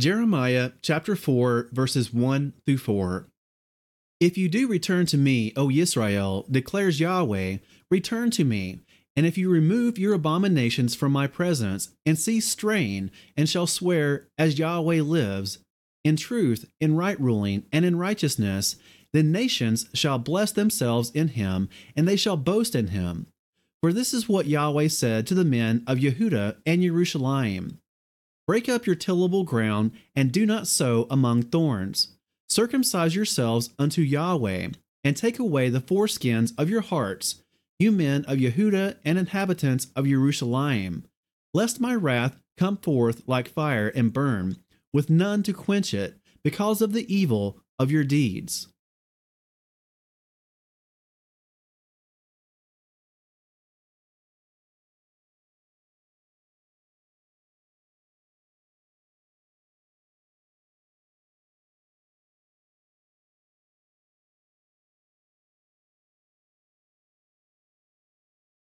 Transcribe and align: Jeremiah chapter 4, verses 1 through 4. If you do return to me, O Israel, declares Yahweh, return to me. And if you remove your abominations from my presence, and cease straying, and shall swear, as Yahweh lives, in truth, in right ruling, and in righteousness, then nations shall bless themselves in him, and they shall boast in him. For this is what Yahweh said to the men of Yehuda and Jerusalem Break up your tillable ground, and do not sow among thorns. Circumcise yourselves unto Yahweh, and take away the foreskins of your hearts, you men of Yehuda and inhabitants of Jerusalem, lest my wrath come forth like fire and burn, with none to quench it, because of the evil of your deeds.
Jeremiah 0.00 0.70
chapter 0.80 1.14
4, 1.14 1.68
verses 1.72 2.10
1 2.10 2.54
through 2.64 2.78
4. 2.78 3.28
If 4.18 4.38
you 4.38 4.48
do 4.48 4.66
return 4.66 5.04
to 5.04 5.18
me, 5.18 5.52
O 5.56 5.70
Israel, 5.70 6.46
declares 6.50 7.00
Yahweh, 7.00 7.58
return 7.90 8.30
to 8.30 8.44
me. 8.44 8.80
And 9.14 9.26
if 9.26 9.36
you 9.36 9.50
remove 9.50 9.98
your 9.98 10.14
abominations 10.14 10.94
from 10.94 11.12
my 11.12 11.26
presence, 11.26 11.90
and 12.06 12.18
cease 12.18 12.48
straying, 12.48 13.10
and 13.36 13.46
shall 13.46 13.66
swear, 13.66 14.28
as 14.38 14.58
Yahweh 14.58 15.02
lives, 15.02 15.58
in 16.02 16.16
truth, 16.16 16.64
in 16.80 16.96
right 16.96 17.20
ruling, 17.20 17.66
and 17.70 17.84
in 17.84 17.98
righteousness, 17.98 18.76
then 19.12 19.30
nations 19.30 19.84
shall 19.92 20.18
bless 20.18 20.50
themselves 20.50 21.10
in 21.10 21.28
him, 21.28 21.68
and 21.94 22.08
they 22.08 22.16
shall 22.16 22.38
boast 22.38 22.74
in 22.74 22.86
him. 22.86 23.26
For 23.82 23.92
this 23.92 24.14
is 24.14 24.30
what 24.30 24.46
Yahweh 24.46 24.88
said 24.88 25.26
to 25.26 25.34
the 25.34 25.44
men 25.44 25.84
of 25.86 25.98
Yehuda 25.98 26.56
and 26.64 26.80
Jerusalem 26.80 27.79
Break 28.50 28.68
up 28.68 28.84
your 28.84 28.96
tillable 28.96 29.44
ground, 29.44 29.92
and 30.16 30.32
do 30.32 30.44
not 30.44 30.66
sow 30.66 31.06
among 31.08 31.42
thorns. 31.44 32.16
Circumcise 32.48 33.14
yourselves 33.14 33.70
unto 33.78 34.02
Yahweh, 34.02 34.70
and 35.04 35.16
take 35.16 35.38
away 35.38 35.68
the 35.68 35.80
foreskins 35.80 36.52
of 36.58 36.68
your 36.68 36.80
hearts, 36.80 37.44
you 37.78 37.92
men 37.92 38.24
of 38.24 38.38
Yehuda 38.38 38.96
and 39.04 39.18
inhabitants 39.18 39.86
of 39.94 40.08
Jerusalem, 40.08 41.04
lest 41.54 41.78
my 41.78 41.94
wrath 41.94 42.40
come 42.56 42.76
forth 42.76 43.22
like 43.28 43.48
fire 43.48 43.86
and 43.86 44.12
burn, 44.12 44.56
with 44.92 45.08
none 45.08 45.44
to 45.44 45.52
quench 45.52 45.94
it, 45.94 46.16
because 46.42 46.82
of 46.82 46.92
the 46.92 47.06
evil 47.06 47.60
of 47.78 47.92
your 47.92 48.02
deeds. 48.02 48.66